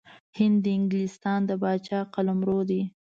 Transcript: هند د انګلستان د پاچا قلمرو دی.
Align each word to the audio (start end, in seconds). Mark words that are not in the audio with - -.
هند 0.37 0.57
د 0.63 0.65
انګلستان 0.77 1.39
د 1.49 1.51
پاچا 1.61 1.99
قلمرو 2.13 2.59
دی. 2.69 2.81